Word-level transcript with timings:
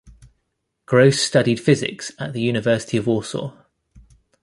Gross 0.87 1.21
studied 1.21 1.59
physics 1.59 2.11
at 2.17 2.33
the 2.33 2.41
University 2.41 2.97
of 2.97 3.05
Warsaw. 3.05 3.53